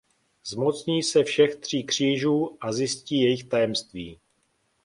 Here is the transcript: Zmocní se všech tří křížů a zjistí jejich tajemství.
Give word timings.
Zmocní 0.45 1.03
se 1.03 1.23
všech 1.23 1.55
tří 1.55 1.83
křížů 1.83 2.57
a 2.61 2.71
zjistí 2.71 3.21
jejich 3.21 3.43
tajemství. 3.43 4.19